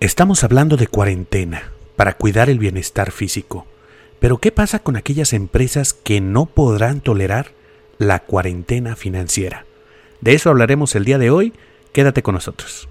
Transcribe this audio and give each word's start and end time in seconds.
Estamos 0.00 0.44
hablando 0.44 0.78
de 0.78 0.86
cuarentena 0.86 1.72
para 1.94 2.14
cuidar 2.14 2.48
el 2.48 2.58
bienestar 2.58 3.12
físico. 3.12 3.66
Pero 4.18 4.38
¿qué 4.38 4.50
pasa 4.50 4.78
con 4.78 4.96
aquellas 4.96 5.34
empresas 5.34 5.92
que 5.92 6.22
no 6.22 6.46
podrán 6.46 7.02
tolerar 7.02 7.52
la 7.98 8.20
cuarentena 8.20 8.96
financiera? 8.96 9.66
De 10.22 10.32
eso 10.32 10.48
hablaremos 10.48 10.94
el 10.94 11.04
día 11.04 11.18
de 11.18 11.28
hoy. 11.28 11.52
Quédate 11.92 12.22
con 12.22 12.34
nosotros. 12.34 12.88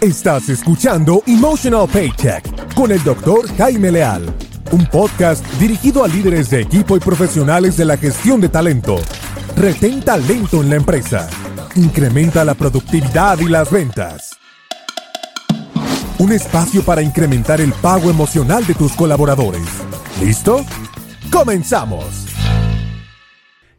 Estás 0.00 0.48
escuchando 0.48 1.22
Emotional 1.26 1.86
Paycheck 1.86 2.72
con 2.72 2.92
el 2.92 3.04
doctor 3.04 3.46
Jaime 3.58 3.92
Leal, 3.92 4.24
un 4.72 4.86
podcast 4.86 5.44
dirigido 5.60 6.02
a 6.02 6.08
líderes 6.08 6.48
de 6.48 6.62
equipo 6.62 6.96
y 6.96 7.00
profesionales 7.00 7.76
de 7.76 7.84
la 7.84 7.98
gestión 7.98 8.40
de 8.40 8.48
talento. 8.48 8.96
Retén 9.54 10.00
talento 10.00 10.62
en 10.62 10.70
la 10.70 10.76
empresa 10.76 11.28
Incrementa 11.76 12.44
la 12.44 12.54
productividad 12.54 13.38
y 13.40 13.48
las 13.48 13.70
ventas. 13.70 14.38
Un 16.18 16.30
espacio 16.30 16.84
para 16.84 17.02
incrementar 17.02 17.60
el 17.60 17.72
pago 17.72 18.10
emocional 18.10 18.64
de 18.64 18.74
tus 18.74 18.92
colaboradores. 18.92 19.66
¿Listo? 20.20 20.64
¡Comenzamos! 21.32 22.33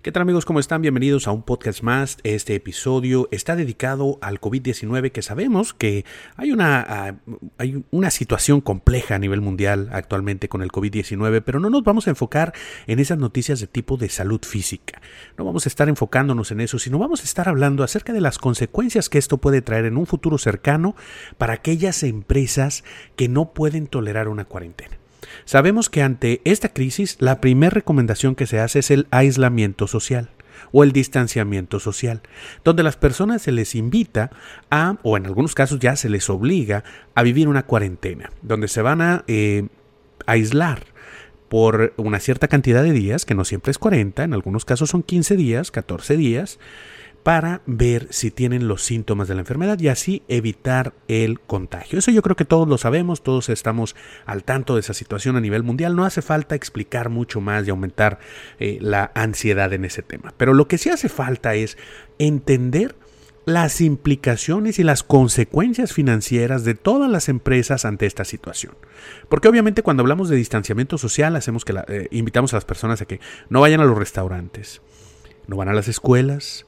¿Qué 0.05 0.11
tal 0.11 0.21
amigos? 0.21 0.45
¿Cómo 0.45 0.59
están? 0.59 0.83
Bienvenidos 0.83 1.27
a 1.27 1.31
un 1.31 1.41
podcast 1.41 1.81
más. 1.81 2.19
Este 2.21 2.53
episodio 2.53 3.27
está 3.31 3.55
dedicado 3.55 4.19
al 4.21 4.39
COVID-19 4.39 5.11
que 5.11 5.23
sabemos 5.23 5.73
que 5.73 6.05
hay 6.35 6.51
una, 6.51 6.85
ah, 6.87 7.15
hay 7.57 7.83
una 7.89 8.11
situación 8.11 8.61
compleja 8.61 9.15
a 9.15 9.17
nivel 9.17 9.41
mundial 9.41 9.89
actualmente 9.91 10.47
con 10.47 10.61
el 10.61 10.71
COVID-19, 10.71 11.41
pero 11.43 11.59
no 11.59 11.71
nos 11.71 11.83
vamos 11.83 12.05
a 12.05 12.11
enfocar 12.11 12.53
en 12.85 12.99
esas 12.99 13.17
noticias 13.17 13.59
de 13.59 13.65
tipo 13.65 13.97
de 13.97 14.09
salud 14.09 14.41
física. 14.45 15.01
No 15.39 15.45
vamos 15.45 15.65
a 15.65 15.69
estar 15.69 15.89
enfocándonos 15.89 16.51
en 16.51 16.61
eso, 16.61 16.77
sino 16.77 16.99
vamos 16.99 17.21
a 17.21 17.23
estar 17.23 17.49
hablando 17.49 17.83
acerca 17.83 18.13
de 18.13 18.21
las 18.21 18.37
consecuencias 18.37 19.09
que 19.09 19.17
esto 19.17 19.39
puede 19.39 19.63
traer 19.63 19.85
en 19.85 19.97
un 19.97 20.05
futuro 20.05 20.37
cercano 20.37 20.95
para 21.39 21.53
aquellas 21.53 22.03
empresas 22.03 22.83
que 23.15 23.27
no 23.27 23.55
pueden 23.55 23.87
tolerar 23.87 24.27
una 24.27 24.45
cuarentena. 24.45 24.99
Sabemos 25.45 25.89
que 25.89 26.01
ante 26.01 26.41
esta 26.45 26.69
crisis 26.69 27.17
la 27.19 27.41
primera 27.41 27.71
recomendación 27.71 28.35
que 28.35 28.47
se 28.47 28.59
hace 28.59 28.79
es 28.79 28.91
el 28.91 29.07
aislamiento 29.11 29.87
social 29.87 30.29
o 30.71 30.83
el 30.83 30.91
distanciamiento 30.91 31.79
social, 31.79 32.21
donde 32.63 32.83
las 32.83 32.97
personas 32.97 33.41
se 33.41 33.51
les 33.51 33.75
invita 33.75 34.31
a, 34.69 34.97
o 35.03 35.17
en 35.17 35.25
algunos 35.25 35.53
casos 35.53 35.79
ya 35.79 35.95
se 35.95 36.09
les 36.09 36.29
obliga 36.29 36.83
a 37.13 37.23
vivir 37.23 37.47
una 37.47 37.65
cuarentena, 37.65 38.31
donde 38.41 38.67
se 38.67 38.81
van 38.81 39.01
a 39.01 39.23
eh, 39.27 39.67
aislar 40.25 40.85
por 41.49 41.93
una 41.97 42.19
cierta 42.19 42.47
cantidad 42.47 42.83
de 42.83 42.91
días, 42.91 43.25
que 43.25 43.35
no 43.35 43.45
siempre 43.45 43.71
es 43.71 43.77
40, 43.77 44.23
en 44.23 44.33
algunos 44.33 44.65
casos 44.65 44.89
son 44.89 45.03
15 45.03 45.35
días, 45.35 45.71
14 45.71 46.17
días, 46.17 46.59
para 47.25 47.63
ver 47.65 48.05
si 48.11 48.29
tienen 48.29 48.67
los 48.67 48.83
síntomas 48.83 49.27
de 49.27 49.33
la 49.33 49.39
enfermedad 49.39 49.79
y 49.79 49.87
así 49.87 50.21
evitar 50.27 50.93
el 51.07 51.39
contagio. 51.39 51.97
Eso 51.97 52.11
yo 52.11 52.21
creo 52.21 52.35
que 52.35 52.45
todos 52.45 52.67
lo 52.67 52.77
sabemos, 52.77 53.23
todos 53.23 53.49
estamos 53.49 53.95
al 54.27 54.43
tanto 54.43 54.75
de 54.75 54.81
esa 54.81 54.93
situación 54.93 55.35
a 55.35 55.41
nivel 55.41 55.63
mundial. 55.63 55.95
No 55.95 56.05
hace 56.05 56.21
falta 56.21 56.53
explicar 56.53 57.09
mucho 57.09 57.41
más 57.41 57.65
y 57.65 57.71
aumentar 57.71 58.19
eh, 58.59 58.77
la 58.79 59.11
ansiedad 59.15 59.73
en 59.73 59.85
ese 59.85 60.03
tema. 60.03 60.35
Pero 60.37 60.53
lo 60.53 60.67
que 60.67 60.77
sí 60.77 60.91
hace 60.91 61.09
falta 61.09 61.55
es 61.55 61.79
entender 62.19 62.95
las 63.45 63.81
implicaciones 63.81 64.77
y 64.77 64.83
las 64.83 65.01
consecuencias 65.01 65.93
financieras 65.93 66.63
de 66.63 66.75
todas 66.75 67.09
las 67.09 67.27
empresas 67.27 67.85
ante 67.85 68.05
esta 68.05 68.23
situación. 68.23 68.75
Porque 69.29 69.47
obviamente 69.47 69.81
cuando 69.81 70.01
hablamos 70.01 70.29
de 70.29 70.35
distanciamiento 70.35 70.99
social 70.99 71.35
hacemos 71.35 71.65
que 71.65 71.73
eh, 71.87 72.07
invitamos 72.11 72.53
a 72.53 72.57
las 72.57 72.65
personas 72.65 73.01
a 73.01 73.05
que 73.05 73.19
no 73.49 73.61
vayan 73.61 73.81
a 73.81 73.85
los 73.85 73.97
restaurantes, 73.97 74.83
no 75.47 75.57
van 75.57 75.69
a 75.69 75.73
las 75.73 75.87
escuelas, 75.87 76.67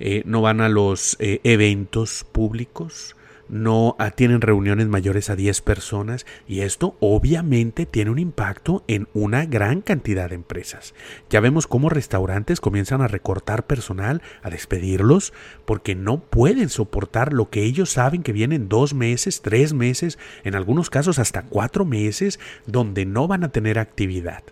eh, 0.00 0.22
no 0.24 0.40
van 0.40 0.60
a 0.60 0.68
los 0.68 1.16
eh, 1.20 1.40
eventos 1.44 2.24
públicos, 2.32 3.14
no 3.50 3.96
tienen 4.14 4.40
reuniones 4.40 4.86
mayores 4.86 5.28
a 5.28 5.36
10 5.36 5.60
personas 5.60 6.24
y 6.46 6.60
esto 6.60 6.96
obviamente 7.00 7.84
tiene 7.84 8.10
un 8.10 8.18
impacto 8.18 8.84
en 8.86 9.08
una 9.12 9.44
gran 9.44 9.82
cantidad 9.82 10.28
de 10.28 10.36
empresas. 10.36 10.94
Ya 11.28 11.40
vemos 11.40 11.66
cómo 11.66 11.88
restaurantes 11.88 12.60
comienzan 12.60 13.02
a 13.02 13.08
recortar 13.08 13.66
personal, 13.66 14.22
a 14.42 14.50
despedirlos, 14.50 15.32
porque 15.64 15.94
no 15.94 16.20
pueden 16.20 16.68
soportar 16.68 17.32
lo 17.32 17.50
que 17.50 17.64
ellos 17.64 17.90
saben 17.90 18.22
que 18.22 18.32
vienen 18.32 18.68
dos 18.68 18.94
meses, 18.94 19.42
tres 19.42 19.74
meses, 19.74 20.18
en 20.44 20.54
algunos 20.54 20.88
casos 20.88 21.18
hasta 21.18 21.42
cuatro 21.42 21.84
meses, 21.84 22.38
donde 22.66 23.04
no 23.04 23.26
van 23.26 23.44
a 23.44 23.50
tener 23.50 23.78
actividad 23.78 24.44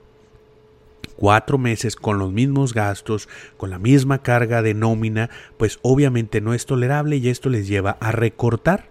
cuatro 1.16 1.58
meses 1.58 1.96
con 1.96 2.18
los 2.18 2.32
mismos 2.32 2.74
gastos, 2.74 3.28
con 3.56 3.70
la 3.70 3.78
misma 3.78 4.22
carga 4.22 4.62
de 4.62 4.74
nómina, 4.74 5.30
pues 5.56 5.78
obviamente 5.82 6.40
no 6.40 6.54
es 6.54 6.64
tolerable 6.66 7.16
y 7.16 7.28
esto 7.28 7.48
les 7.48 7.66
lleva 7.66 7.96
a 8.00 8.12
recortar 8.12 8.90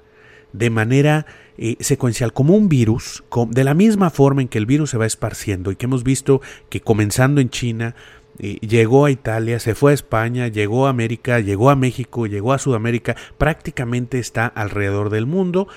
de 0.53 0.69
manera 0.69 1.25
eh, 1.57 1.78
secuencial 1.79 2.34
como 2.34 2.56
un 2.56 2.69
virus, 2.69 3.23
de 3.50 3.63
la 3.63 3.73
misma 3.73 4.09
forma 4.09 4.41
en 4.41 4.47
que 4.47 4.57
el 4.57 4.66
virus 4.66 4.91
se 4.91 4.97
va 4.97 5.06
esparciendo 5.06 5.72
y 5.72 5.75
que 5.75 5.85
hemos 5.85 6.03
visto 6.03 6.41
que 6.69 6.81
comenzando 6.81 7.41
en 7.41 7.50
China, 7.50 7.96
eh, 8.40 8.57
llegó 8.62 9.06
a 9.06 9.12
Italia, 9.12 9.59
se 9.59 9.73
fue 9.73 9.91
a 9.91 9.96
España, 9.96 10.47
llegó 10.47 10.85
a 10.88 10.91
América, 10.91 11.40
llegó 11.40 11.69
a 11.69 11.75
México, 11.75 12.28
llegó 12.28 12.53
a 12.53 12.59
Sudamérica, 12.59 13.16
prácticamente 13.38 14.19
está 14.19 14.46
alrededor 14.46 15.09
del 15.09 15.25
mundo 15.25 15.67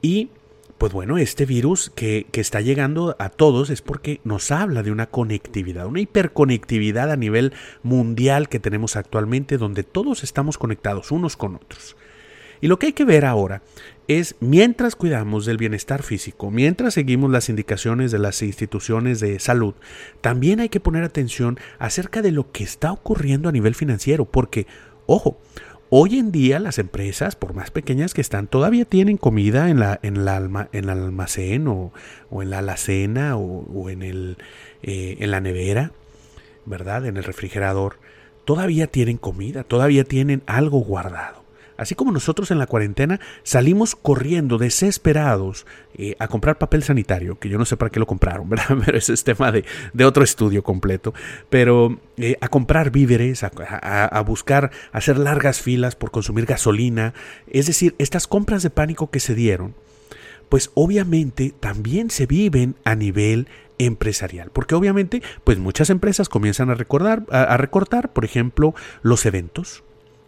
y 0.00 0.30
pues 0.78 0.92
bueno, 0.92 1.18
este 1.18 1.46
virus 1.46 1.90
que, 1.94 2.26
está 2.32 2.60
llegando 2.60 3.16
a 3.18 3.28
todos 3.28 3.70
es 3.70 3.80
porque 3.80 4.20
nos 4.24 4.50
habla 4.50 4.82
de 4.82 4.90
una 4.90 5.06
conectividad, 5.06 5.86
una 5.86 6.00
hiperconectividad 6.00 7.10
a 7.10 7.16
nivel 7.16 7.52
mundial 7.82 8.48
que 8.48 8.60
tenemos 8.60 8.96
actualmente, 8.96 9.56
donde 9.56 9.84
todos 9.84 10.24
estamos 10.24 10.58
conectados 10.58 11.10
unos 11.10 11.36
con 11.36 11.56
otros. 11.56 11.96
Y 12.60 12.66
lo 12.66 12.78
que 12.78 12.86
hay 12.86 12.92
que 12.92 13.04
ver 13.04 13.24
ahora 13.24 13.62
es, 14.08 14.36
mientras 14.40 14.96
cuidamos 14.96 15.46
del 15.46 15.58
bienestar 15.58 16.02
físico, 16.02 16.50
mientras 16.50 16.94
seguimos 16.94 17.30
las 17.30 17.48
indicaciones 17.48 18.10
de 18.10 18.18
las 18.18 18.42
instituciones 18.42 19.20
de 19.20 19.38
salud, 19.38 19.74
también 20.20 20.60
hay 20.60 20.68
que 20.68 20.80
poner 20.80 21.04
atención 21.04 21.58
acerca 21.78 22.22
de 22.22 22.32
lo 22.32 22.50
que 22.52 22.64
está 22.64 22.92
ocurriendo 22.92 23.48
a 23.48 23.52
nivel 23.52 23.74
financiero, 23.74 24.24
porque, 24.24 24.66
ojo, 25.06 25.38
Hoy 25.96 26.18
en 26.18 26.32
día 26.32 26.58
las 26.58 26.80
empresas, 26.80 27.36
por 27.36 27.54
más 27.54 27.70
pequeñas 27.70 28.14
que 28.14 28.20
están, 28.20 28.48
todavía 28.48 28.84
tienen 28.84 29.16
comida 29.16 29.70
en, 29.70 29.78
la, 29.78 30.00
en, 30.02 30.26
alma, 30.26 30.68
en 30.72 30.86
el 30.86 30.90
almacén 30.90 31.68
o, 31.68 31.92
en 32.32 32.50
la 32.50 32.58
alacena 32.58 33.36
o, 33.36 33.88
en, 33.88 34.02
el, 34.02 34.36
eh, 34.82 35.18
en 35.20 35.30
la 35.30 35.40
nevera, 35.40 35.92
¿verdad? 36.66 37.06
En 37.06 37.16
el 37.16 37.22
refrigerador. 37.22 38.00
Todavía 38.44 38.88
tienen 38.88 39.18
comida, 39.18 39.62
todavía 39.62 40.02
tienen 40.02 40.42
algo 40.46 40.80
guardado. 40.80 41.43
Así 41.76 41.94
como 41.94 42.12
nosotros 42.12 42.50
en 42.50 42.58
la 42.58 42.66
cuarentena 42.66 43.20
salimos 43.42 43.96
corriendo 43.96 44.58
desesperados 44.58 45.66
eh, 45.96 46.14
a 46.18 46.28
comprar 46.28 46.58
papel 46.58 46.82
sanitario, 46.82 47.38
que 47.38 47.48
yo 47.48 47.58
no 47.58 47.64
sé 47.64 47.76
para 47.76 47.90
qué 47.90 47.98
lo 47.98 48.06
compraron, 48.06 48.48
¿verdad? 48.50 48.76
Pero 48.84 48.96
ese 48.96 49.12
es 49.12 49.24
tema 49.24 49.50
de, 49.50 49.64
otro 50.04 50.22
estudio 50.22 50.62
completo. 50.62 51.14
Pero 51.50 51.98
eh, 52.16 52.36
a 52.40 52.48
comprar 52.48 52.90
víveres, 52.90 53.42
a, 53.42 53.48
a, 53.48 54.20
buscar 54.22 54.70
hacer 54.92 55.18
largas 55.18 55.60
filas 55.60 55.96
por 55.96 56.10
consumir 56.10 56.46
gasolina. 56.46 57.14
Es 57.48 57.66
decir, 57.66 57.94
estas 57.98 58.26
compras 58.26 58.62
de 58.62 58.70
pánico 58.70 59.10
que 59.10 59.20
se 59.20 59.34
dieron, 59.34 59.74
pues 60.48 60.70
obviamente 60.74 61.52
también 61.58 62.10
se 62.10 62.26
viven 62.26 62.76
a 62.84 62.94
nivel 62.94 63.48
empresarial. 63.78 64.50
Porque 64.52 64.76
obviamente, 64.76 65.22
pues 65.42 65.58
muchas 65.58 65.90
empresas 65.90 66.28
comienzan 66.28 66.70
a 66.70 66.74
recordar, 66.74 67.24
a 67.30 67.56
recortar, 67.56 68.12
por 68.12 68.24
ejemplo, 68.24 68.74
los 69.02 69.26
eventos 69.26 69.82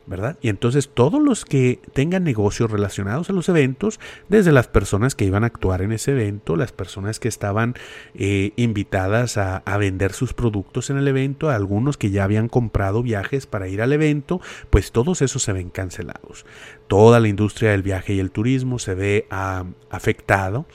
¿verdad? 0.06 0.38
Y 0.40 0.48
entonces 0.48 0.88
todos 0.88 1.20
los 1.22 1.44
que 1.44 1.80
tengan 1.92 2.24
negocios 2.24 2.70
relacionados 2.70 3.28
a 3.28 3.32
los 3.32 3.48
eventos, 3.48 4.00
desde 4.28 4.52
las 4.52 4.68
personas 4.68 5.14
que 5.14 5.24
iban 5.24 5.44
a 5.44 5.48
actuar 5.48 5.82
en 5.82 5.92
ese 5.92 6.12
evento, 6.12 6.56
las 6.56 6.72
personas 6.72 7.18
que 7.18 7.28
estaban 7.28 7.74
eh, 8.14 8.52
invitadas 8.56 9.36
a, 9.36 9.58
a, 9.58 9.76
vender 9.76 10.12
sus 10.12 10.32
productos 10.32 10.90
en 10.90 10.96
el 10.96 11.08
evento, 11.08 11.50
algunos 11.50 11.96
que 11.96 12.10
ya 12.10 12.24
habían 12.24 12.48
comprado 12.48 13.02
viajes 13.02 13.46
para 13.46 13.68
ir 13.68 13.82
al 13.82 13.92
evento, 13.92 14.40
pues 14.70 14.92
todos 14.92 15.22
esos 15.22 15.42
se 15.42 15.52
ven 15.52 15.70
cancelados. 15.70 16.46
Toda 16.86 17.20
la 17.20 17.28
industria 17.28 17.72
del 17.72 17.82
viaje 17.82 18.14
y 18.14 18.20
el 18.20 18.30
turismo 18.30 18.78
se 18.78 18.94
ve 18.94 19.26
ah, 19.30 19.64
afectado. 19.90 20.66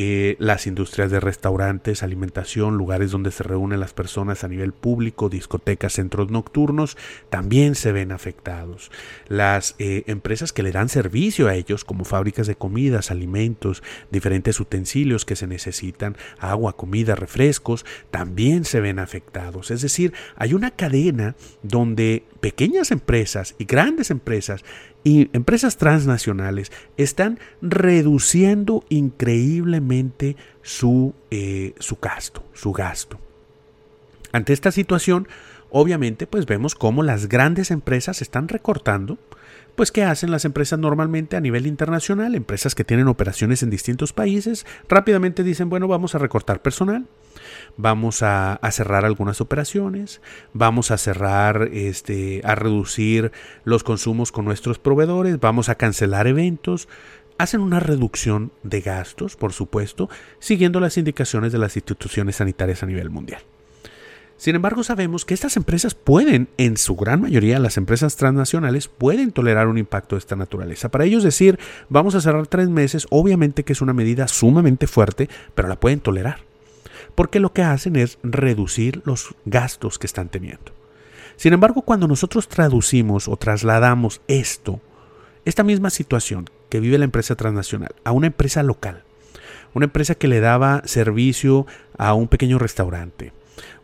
Eh, 0.00 0.36
las 0.38 0.68
industrias 0.68 1.10
de 1.10 1.18
restaurantes, 1.18 2.04
alimentación, 2.04 2.76
lugares 2.76 3.10
donde 3.10 3.32
se 3.32 3.42
reúnen 3.42 3.80
las 3.80 3.94
personas 3.94 4.44
a 4.44 4.48
nivel 4.48 4.72
público, 4.72 5.28
discotecas, 5.28 5.94
centros 5.94 6.30
nocturnos, 6.30 6.96
también 7.30 7.74
se 7.74 7.90
ven 7.90 8.12
afectados. 8.12 8.92
Las 9.26 9.74
eh, 9.80 10.04
empresas 10.06 10.52
que 10.52 10.62
le 10.62 10.70
dan 10.70 10.88
servicio 10.88 11.48
a 11.48 11.56
ellos, 11.56 11.84
como 11.84 12.04
fábricas 12.04 12.46
de 12.46 12.54
comidas, 12.54 13.10
alimentos, 13.10 13.82
diferentes 14.12 14.60
utensilios 14.60 15.24
que 15.24 15.34
se 15.34 15.48
necesitan, 15.48 16.16
agua, 16.38 16.76
comida, 16.76 17.16
refrescos, 17.16 17.84
también 18.12 18.64
se 18.64 18.78
ven 18.78 19.00
afectados. 19.00 19.72
Es 19.72 19.82
decir, 19.82 20.12
hay 20.36 20.54
una 20.54 20.70
cadena 20.70 21.34
donde 21.64 22.22
pequeñas 22.38 22.92
empresas 22.92 23.56
y 23.58 23.64
grandes 23.64 24.12
empresas 24.12 24.62
y 25.04 25.30
empresas 25.32 25.76
transnacionales 25.76 26.72
están 26.96 27.38
reduciendo 27.62 28.84
increíblemente 28.88 30.36
su, 30.62 31.14
eh, 31.30 31.74
su 31.78 31.96
gasto, 32.00 32.44
su 32.52 32.72
gasto. 32.72 33.18
Ante 34.32 34.52
esta 34.52 34.72
situación, 34.72 35.28
obviamente, 35.70 36.26
pues 36.26 36.46
vemos 36.46 36.74
cómo 36.74 37.02
las 37.02 37.28
grandes 37.28 37.70
empresas 37.70 38.20
están 38.22 38.48
recortando 38.48 39.18
pues 39.78 39.92
¿qué 39.92 40.02
hacen 40.02 40.32
las 40.32 40.44
empresas 40.44 40.76
normalmente 40.76 41.36
a 41.36 41.40
nivel 41.40 41.64
internacional? 41.64 42.34
Empresas 42.34 42.74
que 42.74 42.82
tienen 42.82 43.06
operaciones 43.06 43.62
en 43.62 43.70
distintos 43.70 44.12
países, 44.12 44.66
rápidamente 44.88 45.44
dicen, 45.44 45.70
bueno, 45.70 45.86
vamos 45.86 46.16
a 46.16 46.18
recortar 46.18 46.60
personal, 46.62 47.06
vamos 47.76 48.24
a, 48.24 48.58
cerrar 48.72 49.04
algunas 49.04 49.40
operaciones, 49.40 50.20
vamos 50.52 50.90
a 50.90 50.98
cerrar, 50.98 51.68
este, 51.72 52.40
a 52.42 52.56
reducir 52.56 53.30
los 53.62 53.84
consumos 53.84 54.32
con 54.32 54.44
nuestros 54.44 54.80
proveedores, 54.80 55.38
vamos 55.38 55.68
a 55.68 55.76
cancelar 55.76 56.26
eventos, 56.26 56.88
hacen 57.38 57.60
una 57.60 57.78
reducción 57.78 58.50
de 58.64 58.80
gastos, 58.80 59.36
por 59.36 59.52
supuesto, 59.52 60.10
siguiendo 60.40 60.80
las 60.80 60.98
indicaciones 60.98 61.52
de 61.52 61.58
las 61.58 61.76
instituciones 61.76 62.34
sanitarias 62.34 62.82
a 62.82 62.86
nivel 62.86 63.10
mundial. 63.10 63.42
Sin 64.38 64.54
embargo, 64.54 64.84
sabemos 64.84 65.24
que 65.24 65.34
estas 65.34 65.56
empresas 65.56 65.96
pueden, 65.96 66.48
en 66.58 66.76
su 66.76 66.94
gran 66.94 67.20
mayoría, 67.20 67.58
las 67.58 67.76
empresas 67.76 68.14
transnacionales 68.14 68.86
pueden 68.86 69.32
tolerar 69.32 69.66
un 69.66 69.78
impacto 69.78 70.14
de 70.14 70.20
esta 70.20 70.36
naturaleza. 70.36 70.90
Para 70.90 71.04
ellos 71.04 71.24
decir, 71.24 71.58
vamos 71.88 72.14
a 72.14 72.20
cerrar 72.20 72.46
tres 72.46 72.68
meses, 72.68 73.08
obviamente 73.10 73.64
que 73.64 73.72
es 73.72 73.80
una 73.80 73.92
medida 73.92 74.28
sumamente 74.28 74.86
fuerte, 74.86 75.28
pero 75.56 75.66
la 75.66 75.80
pueden 75.80 75.98
tolerar. 75.98 76.38
Porque 77.16 77.40
lo 77.40 77.52
que 77.52 77.62
hacen 77.62 77.96
es 77.96 78.18
reducir 78.22 79.02
los 79.04 79.34
gastos 79.44 79.98
que 79.98 80.06
están 80.06 80.28
teniendo. 80.28 80.72
Sin 81.34 81.52
embargo, 81.52 81.82
cuando 81.82 82.06
nosotros 82.06 82.46
traducimos 82.46 83.26
o 83.26 83.36
trasladamos 83.36 84.20
esto, 84.28 84.80
esta 85.46 85.64
misma 85.64 85.90
situación 85.90 86.48
que 86.68 86.78
vive 86.78 86.98
la 86.98 87.04
empresa 87.04 87.34
transnacional, 87.34 87.92
a 88.04 88.12
una 88.12 88.28
empresa 88.28 88.62
local, 88.62 89.02
una 89.74 89.86
empresa 89.86 90.14
que 90.14 90.28
le 90.28 90.38
daba 90.38 90.82
servicio 90.84 91.66
a 91.96 92.14
un 92.14 92.28
pequeño 92.28 92.60
restaurante, 92.60 93.32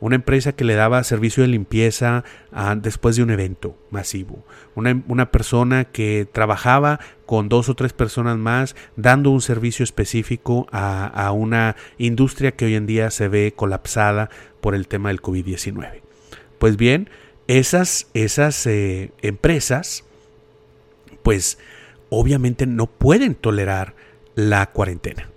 una 0.01 0.17
empresa 0.17 0.53
que 0.53 0.65
le 0.65 0.75
daba 0.75 1.03
servicio 1.05 1.43
de 1.43 1.49
limpieza 1.49 2.25
ah, 2.53 2.77
después 2.77 3.17
de 3.17 3.23
un 3.23 3.31
evento 3.31 3.77
masivo, 3.91 4.45
una, 4.75 5.31
persona 5.31 5.85
que 5.85 6.29
trabajaba 6.31 7.01
con 7.27 7.49
dos 7.49 7.69
o 7.69 7.75
tres 7.75 7.93
personas 7.93 8.37
más 8.37 8.77
dando 8.97 9.31
un 9.31 9.41
servicio 9.41 9.85
específico 9.85 10.67
a, 10.71 11.31
una 11.33 11.77
industria 11.99 12.53
que 12.53 12.67
hoy 12.67 12.75
en 12.75 12.87
día 12.87 13.11
se 13.11 13.29
ve 13.29 13.53
colapsada 13.55 14.31
por 14.61 14.75
el 14.75 14.89
tema 14.89 15.09
del 15.09 15.23
COVID-19. 15.23 16.03
Pues 16.59 16.77
bien, 16.77 17.11
esas, 17.49 18.09
esas 18.15 18.67
eh, 18.67 19.13
empresas, 19.23 20.05
pues 21.23 21.59
obviamente 22.11 22.67
no 22.67 22.87
pueden 22.87 23.35
tolerar 23.35 23.95
la 24.35 24.71
cuarentena 24.71 25.34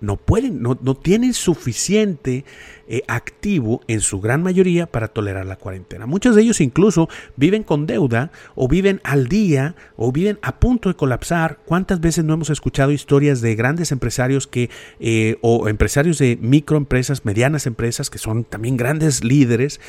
no 0.00 0.16
pueden, 0.16 0.62
no, 0.62 0.76
tienen 0.94 1.34
suficiente 1.34 2.44
eh, 2.88 3.02
activo 3.06 3.82
en 3.86 4.00
su 4.00 4.20
gran 4.20 4.42
mayoría 4.42 4.86
para 4.86 5.08
tolerar 5.08 5.46
la 5.46 5.56
cuarentena. 5.56 6.06
Muchos 6.06 6.34
de 6.34 6.42
ellos 6.42 6.60
incluso 6.60 7.08
viven 7.36 7.62
con 7.62 7.86
deuda 7.86 8.32
o 8.54 8.68
viven 8.68 9.00
al 9.04 9.28
día 9.28 9.74
o 9.96 10.12
viven 10.12 10.38
a 10.42 10.58
punto 10.58 10.88
de 10.88 10.96
colapsar. 10.96 11.58
¿Cuántas 11.64 12.00
veces 12.00 12.24
no 12.24 12.34
hemos 12.34 12.50
escuchado 12.50 12.92
historias 12.92 13.40
de 13.40 13.54
grandes 13.54 13.92
empresarios 13.92 14.46
que 14.46 14.70
eh, 14.98 15.36
o 15.42 15.68
empresarios 15.68 16.18
de 16.18 16.38
microempresas, 16.40 17.24
medianas 17.24 17.66
empresas 17.66 18.10
que 18.10 18.18
son 18.18 18.44
también 18.44 18.76
grandes 18.76 19.22
líderes 19.22 19.80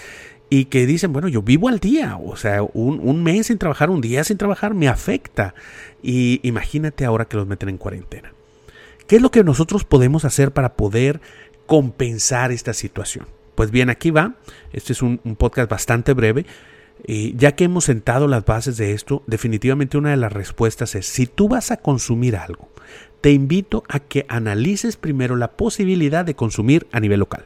y 0.49 0.65
que 0.65 0.85
dicen, 0.85 1.13
bueno, 1.13 1.29
yo 1.29 1.41
vivo 1.41 1.69
al 1.69 1.79
día, 1.79 2.17
o 2.17 2.35
sea, 2.35 2.61
un, 2.61 2.99
un 2.99 3.23
mes 3.23 3.47
sin 3.47 3.57
trabajar, 3.57 3.89
un 3.89 4.01
día 4.01 4.25
sin 4.25 4.37
trabajar 4.37 4.73
me 4.73 4.89
afecta. 4.89 5.55
Y 6.03 6.41
imagínate 6.43 7.05
ahora 7.05 7.23
que 7.23 7.37
los 7.37 7.47
meten 7.47 7.69
en 7.69 7.77
cuarentena. 7.77 8.33
¿Qué 9.11 9.17
es 9.17 9.21
lo 9.21 9.29
que 9.29 9.43
nosotros 9.43 9.83
podemos 9.83 10.23
hacer 10.23 10.53
para 10.53 10.75
poder 10.75 11.19
compensar 11.65 12.53
esta 12.53 12.71
situación? 12.71 13.27
Pues 13.55 13.69
bien, 13.69 13.89
aquí 13.89 14.09
va. 14.09 14.35
Este 14.71 14.93
es 14.93 15.01
un, 15.01 15.17
podcast 15.37 15.69
bastante 15.69 16.13
breve. 16.13 16.45
Y 17.05 17.35
ya 17.35 17.51
que 17.53 17.65
hemos 17.65 17.83
sentado 17.83 18.29
las 18.29 18.45
bases 18.45 18.77
de 18.77 18.93
esto, 18.93 19.21
definitivamente 19.27 19.97
una 19.97 20.11
de 20.11 20.15
las 20.15 20.31
respuestas 20.31 20.95
es, 20.95 21.07
si 21.07 21.27
tú 21.27 21.49
vas 21.49 21.71
a 21.71 21.81
consumir 21.81 22.37
algo, 22.37 22.69
te 23.19 23.33
invito 23.33 23.83
a 23.89 23.99
que 23.99 24.25
analices 24.29 24.95
primero 24.95 25.35
la 25.35 25.51
posibilidad 25.57 26.23
de 26.23 26.35
consumir 26.35 26.87
a 26.93 27.01
nivel 27.01 27.19
local. 27.19 27.43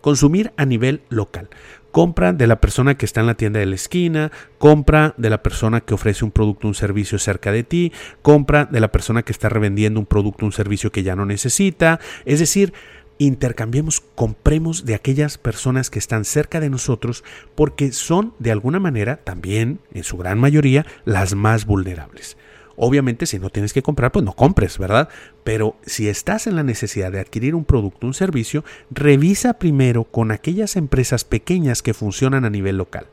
Consumir 0.00 0.52
a 0.56 0.64
nivel 0.64 1.00
local. 1.10 1.48
Compra 1.96 2.34
de 2.34 2.46
la 2.46 2.60
persona 2.60 2.98
que 2.98 3.06
está 3.06 3.22
en 3.22 3.26
la 3.26 3.38
tienda 3.38 3.58
de 3.58 3.64
la 3.64 3.74
esquina, 3.74 4.30
compra 4.58 5.14
de 5.16 5.30
la 5.30 5.42
persona 5.42 5.80
que 5.80 5.94
ofrece 5.94 6.26
un 6.26 6.30
producto, 6.30 6.68
un 6.68 6.74
servicio 6.74 7.18
cerca 7.18 7.52
de 7.52 7.62
ti, 7.62 7.90
compra 8.20 8.66
de 8.66 8.80
la 8.80 8.92
persona 8.92 9.22
que 9.22 9.32
está 9.32 9.48
revendiendo 9.48 9.98
un 9.98 10.04
producto, 10.04 10.44
un 10.44 10.52
servicio 10.52 10.92
que 10.92 11.02
ya 11.02 11.16
no 11.16 11.24
necesita. 11.24 11.98
Es 12.26 12.38
decir, 12.38 12.74
intercambiemos, 13.16 14.02
compremos 14.14 14.84
de 14.84 14.94
aquellas 14.94 15.38
personas 15.38 15.88
que 15.88 15.98
están 15.98 16.26
cerca 16.26 16.60
de 16.60 16.68
nosotros 16.68 17.24
porque 17.54 17.90
son 17.92 18.34
de 18.38 18.52
alguna 18.52 18.78
manera 18.78 19.16
también, 19.24 19.80
en 19.94 20.04
su 20.04 20.18
gran 20.18 20.38
mayoría, 20.38 20.84
las 21.06 21.34
más 21.34 21.64
vulnerables. 21.64 22.36
Obviamente 22.76 23.26
si 23.26 23.38
no 23.38 23.50
tienes 23.50 23.72
que 23.72 23.82
comprar, 23.82 24.12
pues 24.12 24.24
no 24.24 24.34
compres, 24.34 24.78
¿verdad? 24.78 25.08
Pero 25.44 25.76
si 25.84 26.08
estás 26.08 26.46
en 26.46 26.56
la 26.56 26.62
necesidad 26.62 27.10
de 27.10 27.20
adquirir 27.20 27.54
un 27.54 27.64
producto, 27.64 28.06
un 28.06 28.14
servicio, 28.14 28.64
revisa 28.90 29.54
primero 29.54 30.04
con 30.04 30.30
aquellas 30.30 30.76
empresas 30.76 31.24
pequeñas 31.24 31.82
que 31.82 31.94
funcionan 31.94 32.44
a 32.44 32.50
nivel 32.50 32.76
local. 32.76 33.06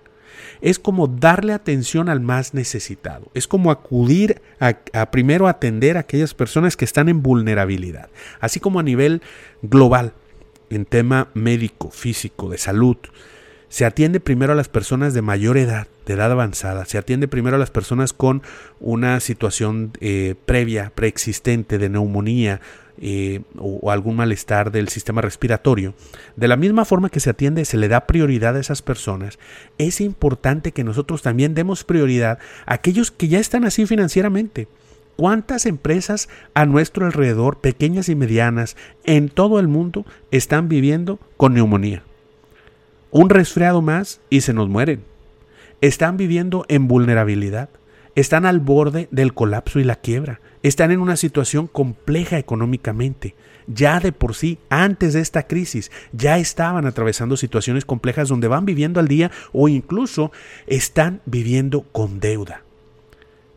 Es 0.61 0.79
como 0.79 1.07
darle 1.07 1.53
atención 1.53 2.09
al 2.09 2.19
más 2.19 2.53
necesitado. 2.53 3.29
Es 3.33 3.47
como 3.47 3.71
acudir 3.71 4.41
a, 4.59 4.77
a 4.93 5.11
primero 5.11 5.47
atender 5.47 5.97
a 5.97 6.01
aquellas 6.01 6.33
personas 6.33 6.77
que 6.77 6.85
están 6.85 7.09
en 7.09 7.21
vulnerabilidad. 7.21 8.09
Así 8.39 8.59
como 8.59 8.79
a 8.79 8.83
nivel 8.83 9.21
global, 9.61 10.13
en 10.69 10.85
tema 10.85 11.29
médico, 11.33 11.91
físico, 11.91 12.49
de 12.49 12.57
salud. 12.57 12.97
Se 13.69 13.85
atiende 13.85 14.19
primero 14.19 14.53
a 14.53 14.55
las 14.55 14.69
personas 14.69 15.13
de 15.13 15.21
mayor 15.21 15.57
edad, 15.57 15.87
de 16.05 16.13
edad 16.13 16.31
avanzada. 16.31 16.85
Se 16.85 16.97
atiende 16.97 17.27
primero 17.27 17.55
a 17.55 17.59
las 17.59 17.71
personas 17.71 18.13
con 18.13 18.41
una 18.79 19.19
situación 19.19 19.91
eh, 19.99 20.35
previa, 20.45 20.91
preexistente 20.93 21.77
de 21.77 21.89
neumonía 21.89 22.61
eh, 23.01 23.41
o, 23.57 23.89
algún 23.91 24.15
malestar 24.15 24.71
del 24.71 24.89
sistema 24.89 25.21
respiratorio. 25.21 25.95
De 26.35 26.47
la 26.47 26.57
misma 26.57 26.85
forma 26.85 27.09
que 27.09 27.19
se 27.19 27.31
atiende, 27.31 27.65
se 27.65 27.77
le 27.77 27.87
da 27.87 28.05
prioridad 28.05 28.55
a 28.55 28.59
esas 28.59 28.81
personas, 28.81 29.39
es 29.77 29.99
importante 29.99 30.71
que 30.71 30.83
nosotros 30.83 31.21
también 31.21 31.55
demos 31.55 31.83
prioridad 31.83 32.37
a 32.65 32.75
aquellos 32.75 33.11
que 33.11 33.27
ya 33.27 33.39
están 33.39 33.65
así 33.65 33.85
financieramente. 33.85 34.67
¿Cuántas 35.15 35.65
empresas 35.65 36.27
a 36.53 36.65
nuestro 36.65 37.05
alrededor, 37.05 37.61
pequeñas 37.61 38.09
y 38.09 38.15
medianas, 38.15 38.75
en 39.03 39.29
todo 39.29 39.59
el 39.59 39.67
mundo, 39.67 40.05
están 40.31 40.69
viviendo 40.69 41.19
con 41.37 41.53
neumonía? 41.53 42.03
Un 43.11 43.29
resfriado 43.29 43.81
más 43.81 44.21
y 44.29 44.41
se 44.41 44.53
nos 44.53 44.69
mueren 44.69 45.12
están 45.83 46.15
viviendo 46.15 46.65
en 46.69 46.87
vulnerabilidad, 46.87 47.67
están 48.15 48.45
al 48.45 48.61
borde 48.61 49.09
del 49.11 49.33
colapso 49.33 49.81
y 49.81 49.83
la 49.83 49.97
quiebra, 49.97 50.39
están 50.61 50.91
en 50.91 51.01
una 51.01 51.17
situación 51.17 51.67
compleja 51.67 52.37
económicamente. 52.37 53.35
Ya 53.67 53.99
de 53.99 54.13
por 54.13 54.33
sí, 54.33 54.59
antes 54.69 55.11
de 55.11 55.19
esta 55.19 55.45
crisis, 55.45 55.91
ya 56.13 56.37
estaban 56.37 56.85
atravesando 56.85 57.35
situaciones 57.35 57.83
complejas 57.83 58.29
donde 58.29 58.47
van 58.47 58.65
viviendo 58.65 59.01
al 59.01 59.09
día 59.09 59.29
o 59.51 59.67
incluso 59.67 60.31
están 60.67 61.19
viviendo 61.25 61.81
con 61.91 62.21
deuda. 62.21 62.61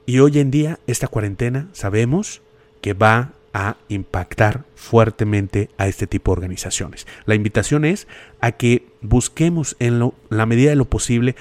Y 0.04 0.18
hoy 0.18 0.40
en 0.40 0.50
día, 0.50 0.80
esta 0.88 1.06
cuarentena 1.06 1.68
sabemos 1.72 2.42
que 2.80 2.92
va 2.92 3.34
a 3.52 3.76
impactar 3.88 4.64
fuertemente 4.74 5.70
a 5.78 5.86
este 5.86 6.08
tipo 6.08 6.32
de 6.32 6.38
organizaciones. 6.38 7.06
La 7.24 7.36
invitación 7.36 7.84
es 7.84 8.08
a 8.40 8.52
que 8.52 8.84
busquemos 9.00 9.76
en 9.78 10.12
la 10.28 10.46
medida 10.46 10.70
de 10.70 10.76
lo 10.76 10.86
posible 10.86 11.36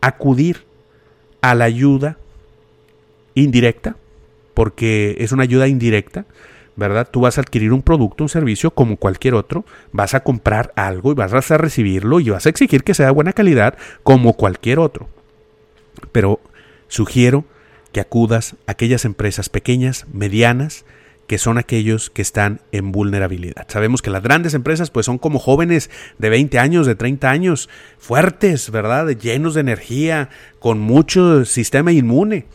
acudir 0.00 0.64
a 1.40 1.54
la 1.54 1.64
ayuda 1.64 2.18
indirecta, 3.34 3.96
porque 4.54 5.16
es 5.18 5.32
una 5.32 5.44
ayuda 5.44 5.68
indirecta, 5.68 6.26
¿verdad? 6.76 7.08
Tú 7.10 7.20
vas 7.20 7.38
a 7.38 7.42
adquirir 7.42 7.72
un 7.72 7.82
producto, 7.82 8.24
un 8.24 8.28
servicio 8.28 8.70
como 8.70 8.96
cualquier 8.96 9.34
otro, 9.34 9.64
vas 9.92 10.14
a 10.14 10.20
comprar 10.20 10.72
algo 10.76 11.12
y 11.12 11.14
vas 11.14 11.50
a 11.50 11.58
recibirlo 11.58 12.20
y 12.20 12.30
vas 12.30 12.46
a 12.46 12.48
exigir 12.48 12.84
que 12.84 12.94
sea 12.94 13.06
de 13.06 13.12
buena 13.12 13.32
calidad 13.32 13.76
como 14.02 14.34
cualquier 14.34 14.78
otro. 14.78 15.08
Pero 16.12 16.40
sugiero 16.88 17.44
que 17.92 18.00
acudas 18.00 18.56
a 18.66 18.72
aquellas 18.72 19.04
empresas 19.04 19.48
pequeñas, 19.48 20.06
medianas, 20.12 20.84
que 21.30 21.38
son 21.38 21.58
aquellos 21.58 22.10
que 22.10 22.22
están 22.22 22.60
en 22.72 22.90
vulnerabilidad. 22.90 23.64
Sabemos 23.68 24.02
que 24.02 24.10
las 24.10 24.20
grandes 24.20 24.52
empresas 24.52 24.90
pues 24.90 25.06
son 25.06 25.18
como 25.18 25.38
jóvenes 25.38 25.88
de 26.18 26.28
20 26.28 26.58
años, 26.58 26.88
de 26.88 26.96
30 26.96 27.30
años, 27.30 27.68
fuertes, 28.00 28.72
¿verdad? 28.72 29.06
Llenos 29.10 29.54
de 29.54 29.60
energía, 29.60 30.28
con 30.58 30.80
mucho 30.80 31.44
sistema 31.44 31.92
inmune. 31.92 32.46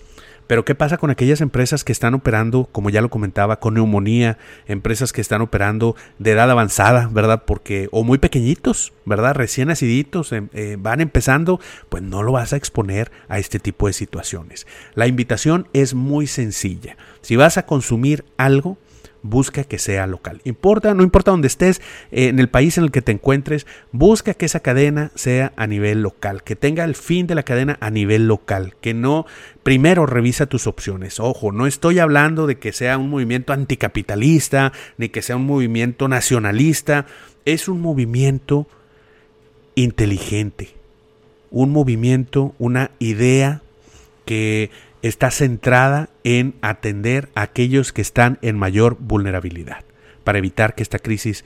Pero 0.47 0.65
¿qué 0.65 0.75
pasa 0.75 0.97
con 0.97 1.09
aquellas 1.09 1.41
empresas 1.41 1.83
que 1.83 1.91
están 1.91 2.13
operando, 2.13 2.69
como 2.71 2.89
ya 2.89 3.01
lo 3.01 3.09
comentaba, 3.09 3.59
con 3.59 3.75
neumonía, 3.75 4.37
empresas 4.67 5.11
que 5.13 5.21
están 5.21 5.41
operando 5.41 5.95
de 6.19 6.31
edad 6.31 6.49
avanzada, 6.51 7.09
¿verdad? 7.11 7.43
Porque, 7.45 7.89
o 7.91 8.03
muy 8.03 8.17
pequeñitos, 8.17 8.93
¿verdad? 9.05 9.35
Recién 9.35 9.67
naciditos, 9.69 10.31
em, 10.31 10.49
eh, 10.53 10.77
van 10.79 11.01
empezando, 11.01 11.59
pues 11.89 12.03
no 12.03 12.23
lo 12.23 12.31
vas 12.31 12.53
a 12.53 12.57
exponer 12.57 13.11
a 13.27 13.39
este 13.39 13.59
tipo 13.59 13.87
de 13.87 13.93
situaciones. 13.93 14.67
La 14.93 15.07
invitación 15.07 15.67
es 15.73 15.93
muy 15.93 16.27
sencilla. 16.27 16.97
Si 17.21 17.35
vas 17.35 17.57
a 17.57 17.65
consumir 17.65 18.25
algo, 18.37 18.77
busca 19.25 19.63
que 19.63 19.79
sea 19.79 20.07
local. 20.07 20.41
Importa, 20.43 20.93
no 20.93 21.03
importa 21.03 21.31
dónde 21.31 21.47
estés, 21.47 21.81
eh, 22.11 22.27
en 22.27 22.39
el 22.39 22.49
país 22.49 22.77
en 22.77 22.85
el 22.85 22.91
que 22.91 23.01
te 23.01 23.11
encuentres, 23.11 23.65
busca 23.91 24.33
que 24.33 24.45
esa 24.45 24.59
cadena 24.59 25.11
sea 25.15 25.51
a 25.55 25.67
nivel 25.67 26.01
local, 26.01 26.43
que 26.43 26.55
tenga 26.55 26.83
el 26.83 26.95
fin 26.95 27.27
de 27.27 27.35
la 27.35 27.43
cadena 27.43 27.77
a 27.81 27.89
nivel 27.89 28.27
local, 28.27 28.75
que 28.81 28.93
no 28.93 29.25
primero 29.63 30.05
revisa 30.05 30.45
tus 30.45 30.67
opciones. 30.67 31.19
Ojo, 31.19 31.51
no 31.51 31.67
estoy 31.67 31.99
hablando 31.99 32.47
de 32.47 32.57
que 32.57 32.71
sea 32.71 32.97
un 32.97 33.09
movimiento 33.09 33.53
anticapitalista, 33.53 34.71
ni 34.97 35.09
que 35.09 35.21
sea 35.21 35.35
un 35.35 35.45
movimiento 35.45 36.07
nacionalista, 36.07 37.05
es 37.45 37.67
un 37.67 37.81
movimiento 37.81 38.67
inteligente, 39.75 40.69
un 41.51 41.71
movimiento, 41.71 42.53
una 42.59 42.91
idea 42.99 43.61
que 44.25 44.71
está 45.07 45.29
centrada 45.29 46.09
en 46.23 46.55
atender 46.61 47.29
a 47.35 47.43
aquellos 47.43 47.93
que 47.93 48.01
están 48.01 48.39
en 48.41 48.57
mayor 48.57 48.97
vulnerabilidad, 48.99 49.85
para 50.23 50.39
evitar 50.39 50.73
que 50.73 50.81
esta 50.81 50.97
crisis, 50.97 51.45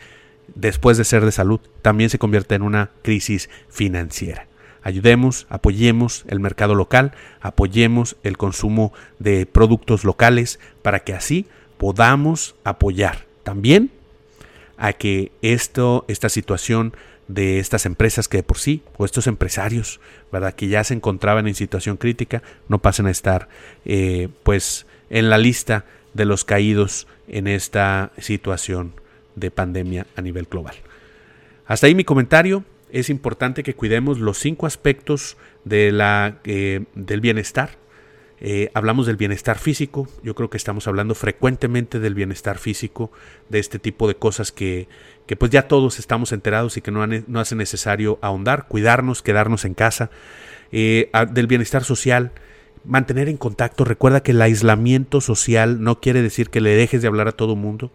después 0.55 0.97
de 0.97 1.03
ser 1.03 1.25
de 1.25 1.33
salud, 1.33 1.59
también 1.81 2.09
se 2.09 2.19
convierta 2.19 2.55
en 2.55 2.61
una 2.61 2.91
crisis 3.01 3.49
financiera. 3.67 4.47
Ayudemos, 4.81 5.45
apoyemos 5.49 6.23
el 6.29 6.39
mercado 6.39 6.73
local, 6.73 7.11
apoyemos 7.41 8.15
el 8.23 8.37
consumo 8.37 8.93
de 9.19 9.45
productos 9.45 10.05
locales 10.05 10.57
para 10.81 11.01
que 11.01 11.13
así 11.13 11.45
podamos 11.77 12.55
apoyar 12.63 13.25
también 13.43 13.91
a 14.77 14.93
que 14.93 15.33
esto, 15.41 16.05
esta 16.07 16.29
situación 16.29 16.93
de 17.29 17.59
estas 17.59 17.85
empresas 17.85 18.27
que 18.27 18.37
de 18.37 18.43
por 18.43 18.57
sí, 18.57 18.81
o 18.97 19.05
estos 19.05 19.27
empresarios, 19.27 20.01
¿verdad? 20.31 20.55
Que 20.55 20.67
ya 20.67 20.83
se 20.83 20.95
encontraban 20.95 21.47
en 21.47 21.55
situación 21.55 21.95
crítica, 21.95 22.41
no 22.67 22.79
pasen 22.79 23.05
a 23.05 23.11
estar, 23.11 23.47
eh, 23.85 24.29
pues, 24.43 24.87
en 25.11 25.29
la 25.29 25.37
lista 25.37 25.85
de 26.13 26.25
los 26.25 26.43
caídos 26.43 27.07
en 27.27 27.47
esta 27.47 28.11
situación 28.17 28.93
de 29.35 29.51
pandemia 29.51 30.07
a 30.15 30.21
nivel 30.21 30.47
global. 30.49 30.75
Hasta 31.65 31.87
ahí 31.87 31.95
mi 31.95 32.03
comentario. 32.03 32.65
Es 32.91 33.11
importante 33.11 33.61
que 33.61 33.75
cuidemos 33.75 34.17
los 34.17 34.39
cinco 34.39 34.65
aspectos 34.65 35.37
de 35.63 35.91
la, 35.91 36.39
eh, 36.43 36.85
del 36.95 37.21
bienestar 37.21 37.77
eh, 38.41 38.71
hablamos 38.73 39.05
del 39.05 39.17
bienestar 39.17 39.57
físico, 39.57 40.07
yo 40.23 40.35
creo 40.35 40.49
que 40.49 40.57
estamos 40.57 40.87
hablando 40.87 41.15
frecuentemente 41.15 41.99
del 41.99 42.13
bienestar 42.13 42.57
físico, 42.57 43.11
de 43.49 43.59
este 43.59 43.79
tipo 43.79 44.07
de 44.07 44.15
cosas 44.15 44.51
que, 44.51 44.87
que 45.25 45.35
pues 45.35 45.51
ya 45.51 45.67
todos 45.67 45.99
estamos 45.99 46.31
enterados 46.31 46.77
y 46.77 46.81
que 46.81 46.91
no, 46.91 47.05
no 47.05 47.39
hace 47.39 47.55
necesario 47.55 48.17
ahondar, 48.21 48.67
cuidarnos, 48.67 49.21
quedarnos 49.21 49.65
en 49.65 49.73
casa, 49.73 50.09
eh, 50.71 51.11
del 51.31 51.47
bienestar 51.47 51.83
social, 51.83 52.31
mantener 52.85 53.27
en 53.27 53.37
contacto, 53.37 53.83
recuerda 53.83 54.23
que 54.23 54.31
el 54.31 54.41
aislamiento 54.41 55.19
social 55.19 55.81
no 55.81 55.99
quiere 55.99 56.21
decir 56.21 56.49
que 56.49 56.61
le 56.61 56.75
dejes 56.75 57.01
de 57.01 57.07
hablar 57.07 57.27
a 57.27 57.33
todo 57.33 57.55
mundo, 57.55 57.91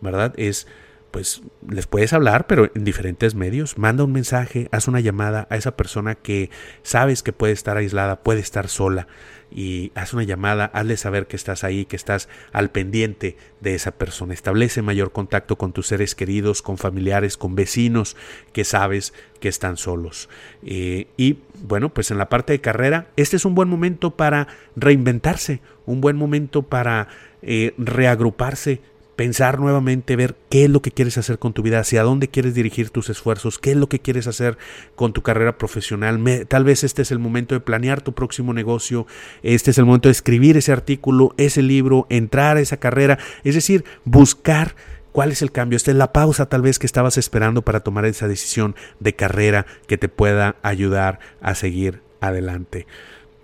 ¿verdad? 0.00 0.32
Es 0.36 0.66
pues 1.12 1.42
les 1.68 1.86
puedes 1.86 2.12
hablar, 2.12 2.48
pero 2.48 2.72
en 2.74 2.84
diferentes 2.84 3.36
medios. 3.36 3.78
Manda 3.78 4.02
un 4.02 4.12
mensaje, 4.12 4.66
haz 4.72 4.88
una 4.88 4.98
llamada 4.98 5.46
a 5.50 5.56
esa 5.56 5.76
persona 5.76 6.16
que 6.16 6.50
sabes 6.82 7.22
que 7.22 7.32
puede 7.32 7.52
estar 7.52 7.76
aislada, 7.76 8.22
puede 8.22 8.40
estar 8.40 8.68
sola 8.68 9.06
y 9.54 9.92
haz 9.94 10.14
una 10.14 10.22
llamada, 10.22 10.64
hazle 10.72 10.96
saber 10.96 11.26
que 11.26 11.36
estás 11.36 11.64
ahí, 11.64 11.84
que 11.84 11.96
estás 11.96 12.28
al 12.52 12.70
pendiente 12.70 13.36
de 13.60 13.74
esa 13.74 13.92
persona. 13.92 14.32
Establece 14.32 14.80
mayor 14.82 15.12
contacto 15.12 15.56
con 15.56 15.72
tus 15.72 15.88
seres 15.88 16.14
queridos, 16.14 16.62
con 16.62 16.78
familiares, 16.78 17.36
con 17.36 17.54
vecinos 17.54 18.16
que 18.52 18.64
sabes 18.64 19.12
que 19.40 19.48
están 19.48 19.76
solos. 19.76 20.28
Eh, 20.64 21.08
y 21.16 21.40
bueno, 21.62 21.90
pues 21.90 22.10
en 22.10 22.18
la 22.18 22.28
parte 22.28 22.54
de 22.54 22.60
carrera, 22.60 23.08
este 23.16 23.36
es 23.36 23.44
un 23.44 23.54
buen 23.54 23.68
momento 23.68 24.16
para 24.16 24.48
reinventarse, 24.76 25.60
un 25.84 26.00
buen 26.00 26.16
momento 26.16 26.62
para 26.62 27.08
eh, 27.42 27.74
reagruparse, 27.76 28.80
pensar 29.16 29.60
nuevamente, 29.60 30.16
ver 30.16 30.36
qué 30.48 30.64
es 30.64 30.70
lo 30.70 30.82
que 30.82 30.90
quieres 30.90 31.18
hacer 31.18 31.38
con 31.38 31.52
tu 31.52 31.62
vida, 31.62 31.80
hacia 31.80 32.02
dónde 32.02 32.28
quieres 32.28 32.54
dirigir 32.54 32.90
tus 32.90 33.10
esfuerzos, 33.10 33.58
qué 33.58 33.72
es 33.72 33.76
lo 33.76 33.88
que 33.88 34.00
quieres 34.00 34.26
hacer 34.26 34.56
con 34.94 35.12
tu 35.12 35.22
carrera 35.22 35.58
profesional. 35.58 36.20
tal 36.48 36.64
vez 36.64 36.84
este 36.84 37.02
es 37.02 37.10
el 37.10 37.18
momento 37.18 37.54
de 37.54 37.60
planear 37.60 38.00
tu 38.00 38.12
próximo 38.12 38.52
negocio, 38.52 39.06
este 39.42 39.70
es 39.70 39.78
el 39.78 39.84
momento 39.84 40.08
de 40.08 40.12
escribir 40.12 40.56
ese 40.56 40.72
artículo, 40.72 41.34
ese 41.36 41.62
libro, 41.62 42.06
entrar 42.08 42.56
a 42.56 42.60
esa 42.60 42.78
carrera, 42.78 43.18
es 43.44 43.54
decir, 43.54 43.84
buscar 44.04 44.74
cuál 45.12 45.30
es 45.30 45.42
el 45.42 45.52
cambio. 45.52 45.76
Esta 45.76 45.90
es 45.90 45.96
la 45.96 46.12
pausa 46.12 46.46
tal 46.46 46.62
vez 46.62 46.78
que 46.78 46.86
estabas 46.86 47.18
esperando 47.18 47.62
para 47.62 47.80
tomar 47.80 48.06
esa 48.06 48.28
decisión 48.28 48.74
de 48.98 49.14
carrera 49.14 49.66
que 49.86 49.98
te 49.98 50.08
pueda 50.08 50.56
ayudar 50.62 51.20
a 51.40 51.54
seguir 51.54 52.00
adelante. 52.20 52.86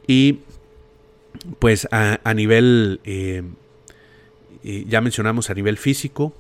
Y 0.07 0.41
pues 1.59 1.87
a, 1.93 2.35
nivel... 2.35 3.01
Eh, 3.05 3.43
ya 4.63 5.01
mencionamos 5.01 5.51
a 5.51 5.55
nivel 5.55 5.79
físico, 5.79 6.35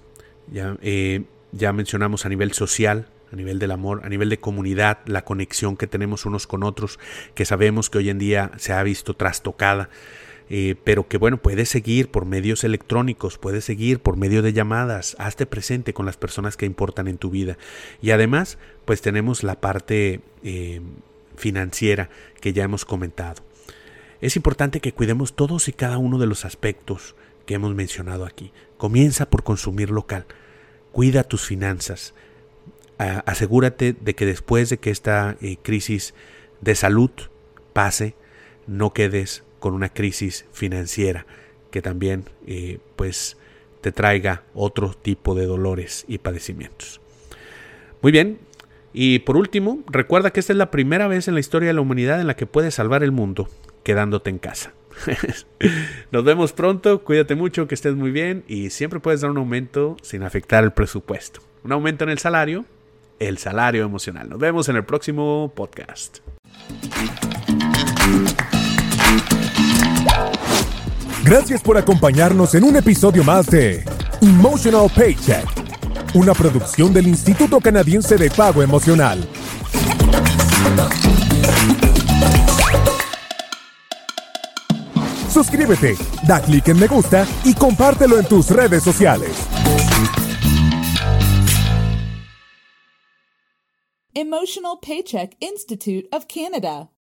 ya, 0.51 0.77
eh, 0.83 1.25
ya 1.53 1.73
mencionamos 1.73 2.27
a 2.27 2.29
nivel 2.29 2.53
social, 2.53 3.09
a 3.33 3.37
nivel 3.37 3.59
del 3.59 3.71
amor, 3.71 4.01
a 4.05 4.09
nivel 4.09 4.29
de 4.29 4.39
comunidad, 4.39 4.99
la 5.07 5.25
conexión 5.25 5.77
que 5.77 5.87
tenemos 5.87 6.27
unos 6.27 6.47
con 6.47 6.63
otros, 6.63 6.99
que 7.35 7.45
sabemos 7.45 7.91
que 7.91 7.99
hoy 7.99 8.11
en 8.11 8.19
día 8.19 8.51
se 8.57 8.73
ha 8.73 8.83
visto 8.83 9.15
trastocada. 9.15 9.91
Eh, 10.51 10.77
pero 10.83 11.09
que 11.09 11.19
bueno, 11.19 11.37
puedes 11.37 11.69
seguir 11.69 12.11
por 12.11 12.25
medios 12.25 12.65
electrónicos, 12.65 13.37
puedes 13.37 13.67
seguir 13.67 14.01
por 14.01 14.17
medio 14.17 14.41
de 14.41 14.55
llamadas, 14.55 15.15
hazte 15.19 15.45
presente 15.45 15.93
con 15.93 16.07
las 16.07 16.17
personas 16.17 16.57
que 16.57 16.65
importan 16.65 17.07
en 17.07 17.19
tu 17.19 17.29
vida. 17.29 17.59
Y 18.01 18.13
además, 18.13 18.57
pues 18.87 19.03
tenemos 19.03 19.43
la 19.43 19.61
parte 19.61 20.23
eh, 20.43 20.81
financiera 21.37 22.09
que 22.41 22.55
ya 22.55 22.65
hemos 22.65 22.87
comentado. 22.87 23.43
Es 24.23 24.37
importante 24.37 24.81
que 24.81 24.93
cuidemos 24.93 25.35
todos 25.37 25.69
y 25.69 25.75
cada 25.75 25.99
uno 25.99 26.19
de 26.19 26.27
los 26.27 26.47
aspectos 26.47 27.15
que 27.49 27.55
hemos 27.55 27.75
mencionado 27.75 28.27
aquí. 28.27 28.53
Comienza 28.77 29.31
por 29.31 29.43
consumir 29.43 29.91
local. 29.91 30.27
Cuida 30.93 31.25
tus 31.25 31.47
finanzas. 31.47 32.13
asegúrate 32.99 33.95
de 33.99 34.15
que 34.15 34.27
después 34.27 34.69
de 34.69 34.77
que 34.77 34.91
esta 34.91 35.39
eh, 35.41 35.57
crisis 35.63 36.13
de 36.61 36.75
salud 36.75 37.11
pase, 37.73 38.15
no 38.67 38.93
quedes 38.93 39.45
con 39.61 39.73
una 39.73 39.89
crisis 39.89 40.45
financiera 40.53 41.25
que 41.71 41.81
también 41.81 42.25
eh, 42.47 42.81
pues 42.97 43.39
te 43.81 43.93
traiga 43.93 44.43
otro 44.53 44.93
tipo 44.93 45.35
de 45.35 45.47
dolores 45.47 46.05
y 46.07 46.19
padecimientos. 46.19 47.01
Muy 48.03 48.13
bien, 48.13 48.41
y 48.93 49.21
por 49.21 49.39
último, 49.39 49.79
recuerda 49.87 50.33
que 50.33 50.41
esta 50.41 50.53
es 50.53 50.59
la 50.59 50.71
primera 50.71 51.09
vez 51.09 51.29
en 51.29 51.35
la 51.35 51.41
historia 51.41 51.69
de 51.69 51.75
la 51.75 51.81
humanidad 51.81 52.21
en 52.21 52.27
la 52.27 52.37
que 52.37 52.47
puedes 52.47 52.75
salvar 52.75 53.03
el 53.03 53.13
mundo 53.13 53.49
quedándote 53.85 54.29
en 54.29 54.39
casa. 54.39 54.75
Nos 56.11 56.25
vemos 56.25 56.53
pronto, 56.53 57.03
cuídate 57.03 57.35
mucho, 57.35 57.67
que 57.67 57.75
estés 57.75 57.95
muy 57.95 58.11
bien 58.11 58.45
y 58.49 58.71
siempre 58.71 59.01
puedes 59.01 59.21
dar 59.21 59.31
un 59.31 59.39
aumento 59.39 59.97
sin 60.03 60.23
afectar 60.23 60.65
el 60.65 60.73
presupuesto. 60.73 61.41
Un 61.65 61.73
aumento 61.73 62.05
en 62.05 62.11
el 62.11 62.19
salario, 62.19 62.65
el 63.19 63.39
salario 63.39 63.85
emocional. 63.85 64.29
Nos 64.29 64.39
vemos 64.39 64.69
en 64.69 64.77
el 64.77 64.85
próximo 64.85 65.53
podcast. 65.55 66.19
Gracias 71.25 71.61
por 71.63 71.77
acompañarnos 71.77 72.55
en 72.55 72.65
un 72.65 72.77
episodio 72.77 73.23
más 73.23 73.47
de 73.49 73.85
Emotional 74.23 74.91
Paycheck, 74.95 75.47
una 76.15 76.33
producción 76.33 76.93
del 76.95 77.07
Instituto 77.07 77.61
Canadiense 77.61 78.17
de 78.17 78.31
Pago 78.31 78.63
Emocional. 78.63 79.29
Suscríbete, 85.39 85.95
da 86.27 86.41
clic 86.41 86.67
en 86.67 86.81
me 86.81 86.89
gusta 86.89 87.25
y 87.45 87.55
compártelo 87.55 88.19
en 88.19 88.27
tus 88.27 88.51
redes 88.51 88.83
sociales. 88.83 89.37
Emotional 94.15 94.81
Paycheck 94.83 95.37
Institute 95.39 96.09
of 96.11 96.27
Canada. 96.27 96.91